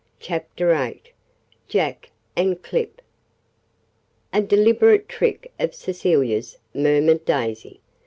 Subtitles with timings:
[0.19, 1.03] CHAPTER VIII
[1.67, 3.03] JACK AND CLIP
[4.33, 7.81] "A deliberate trick of Cecilia's," murmured Daisy.